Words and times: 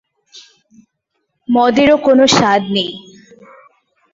মদেরও 1.49 1.97
কোন 2.05 2.19
স্বাদ 2.35 2.61
নেই। 2.75 2.91